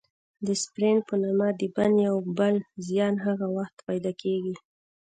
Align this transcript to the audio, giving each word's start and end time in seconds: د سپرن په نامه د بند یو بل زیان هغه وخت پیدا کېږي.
د 0.45 0.47
سپرن 0.61 0.97
په 1.09 1.13
نامه 1.23 1.49
د 1.59 1.61
بند 1.75 1.95
یو 2.07 2.15
بل 2.37 2.55
زیان 2.87 3.15
هغه 3.25 3.47
وخت 3.57 3.77
پیدا 3.87 4.11
کېږي. 4.21 4.55